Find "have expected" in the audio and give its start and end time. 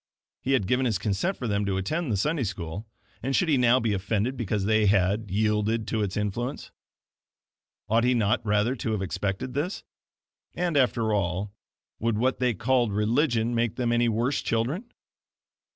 8.93-9.53